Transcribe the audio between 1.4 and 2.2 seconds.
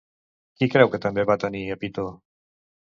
tenir a Pitó?